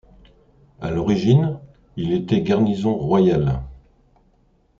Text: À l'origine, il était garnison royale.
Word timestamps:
À 0.79 0.89
l'origine, 0.89 1.59
il 1.95 2.11
était 2.13 2.41
garnison 2.41 2.95
royale. 2.95 3.61